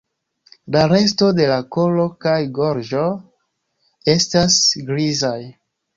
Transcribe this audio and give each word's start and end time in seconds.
La 0.75 0.79
resto 0.91 1.27
de 1.39 1.45
la 1.51 1.57
kolo 1.77 2.05
kaj 2.27 2.35
gorĝo 2.57 3.03
estas 4.15 4.59
grizaj. 4.89 5.39